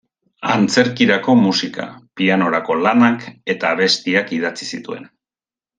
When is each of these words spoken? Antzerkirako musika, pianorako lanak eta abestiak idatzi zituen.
Antzerkirako 0.53 1.35
musika, 1.41 1.85
pianorako 2.21 2.79
lanak 2.87 3.29
eta 3.55 3.75
abestiak 3.77 4.37
idatzi 4.39 4.71
zituen. 4.77 5.07